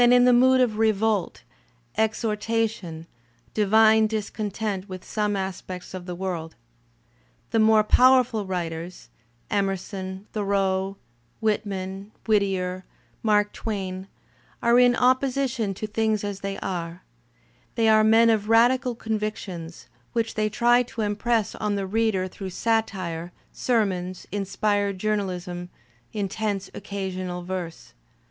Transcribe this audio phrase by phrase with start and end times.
[0.11, 1.43] in the mood of revolt,
[1.95, 3.05] exhortation,
[3.53, 6.55] divine discontent with some ■/> aspects of the world.
[7.51, 9.09] The more powerful writers,
[9.51, 10.97] Emerson, | Thoreau,
[11.39, 12.83] Whitman, Whittier,
[13.21, 14.07] Mark Twain,
[14.63, 17.03] are in opposition to things as they are;
[17.75, 22.49] they are men of radical convictions, which they try to impress on the reader through
[22.49, 25.69] satire, ser mons, inspired journalism,
[26.11, 27.93] intense occasional verse.